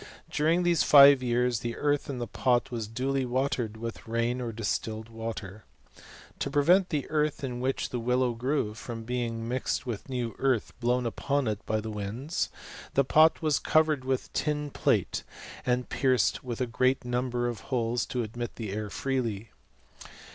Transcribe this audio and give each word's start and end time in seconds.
During 0.31 0.63
these 0.63 0.81
five 0.81 1.21
years, 1.21 1.59
the 1.59 1.77
earth 1.77 2.09
in' 2.09 2.17
the 2.17 2.25
pot 2.25 2.71
was 2.71 2.87
duly 2.87 3.23
watered 3.23 3.77
with 3.77 4.07
rain 4.07 4.41
or 4.41 4.51
distilled 4.51 5.09
water.' 5.09 5.63
To 6.39 6.49
prevent 6.49 6.89
the 6.89 7.07
earth 7.11 7.43
in 7.43 7.59
which 7.59 7.89
the 7.89 7.99
willow 7.99 8.33
grew 8.33 8.73
firom' 8.73 9.05
being 9.05 9.47
mixed 9.47 9.85
with 9.85 10.09
new 10.09 10.33
earth 10.39 10.73
blown 10.79 11.05
upon 11.05 11.47
it 11.47 11.63
by 11.67 11.79
tha 11.79 11.91
winds, 11.91 12.49
the 12.95 13.05
pot 13.05 13.43
was 13.43 13.59
covered 13.59 14.03
with 14.03 14.33
tin 14.33 14.71
plate, 14.71 15.21
pierced 15.89 16.43
witto 16.43 16.61
a 16.61 16.65
great 16.65 17.05
number 17.05 17.47
of 17.47 17.59
holes 17.69 18.03
to 18.07 18.23
admit 18.23 18.55
the 18.55 18.71
air 18.71 18.89
freely. 18.89 19.51